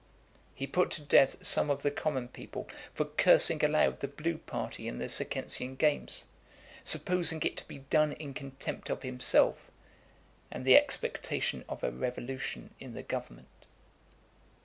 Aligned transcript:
He 0.55 0.65
put 0.65 0.89
to 0.97 1.03
death 1.03 1.45
some 1.45 1.69
of 1.69 1.83
the 1.83 1.91
common 1.91 2.27
people 2.29 2.67
for 2.91 3.05
cursing 3.05 3.63
aloud 3.63 3.99
the 3.99 4.07
blue 4.07 4.39
party 4.39 4.87
in 4.87 4.97
the 4.97 5.07
Circensian 5.07 5.75
games; 5.75 6.25
supposing 6.83 7.39
it 7.43 7.55
to 7.57 7.67
be 7.67 7.77
done 7.77 8.13
in 8.13 8.33
contempt 8.33 8.89
of 8.89 9.03
himself, 9.03 9.69
and 10.49 10.65
the 10.65 10.75
expectation 10.75 11.63
of 11.69 11.83
a 11.83 11.91
revolution 11.91 12.73
in 12.79 12.95
the 12.95 13.03
government. 13.03 13.67